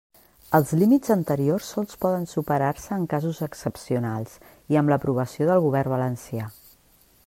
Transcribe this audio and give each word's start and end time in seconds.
Els 0.59 0.69
límits 0.83 1.11
anteriors 1.15 1.67
sols 1.75 1.99
poden 2.07 2.25
superar-se 2.31 2.97
en 2.97 3.05
caos 3.13 3.43
excepcionals, 3.49 4.37
i 4.75 4.81
amb 4.83 4.95
l'aprovació 4.95 5.53
del 5.53 5.65
Govern 5.69 5.97
Valencià. 5.99 6.53